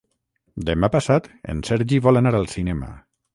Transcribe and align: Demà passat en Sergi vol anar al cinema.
Demà 0.69 0.89
passat 0.95 1.27
en 1.55 1.61
Sergi 1.69 2.01
vol 2.07 2.21
anar 2.23 2.33
al 2.41 2.49
cinema. 2.57 2.91